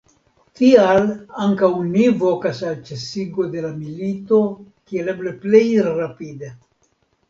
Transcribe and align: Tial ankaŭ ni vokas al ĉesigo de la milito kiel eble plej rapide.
Tial 0.61 1.05
ankaŭ 1.47 1.69
ni 1.91 2.07
vokas 2.25 2.63
al 2.71 2.81
ĉesigo 2.89 3.47
de 3.55 3.65
la 3.69 3.73
milito 3.85 4.43
kiel 4.59 5.17
eble 5.19 5.39
plej 5.49 5.67
rapide. 5.97 6.57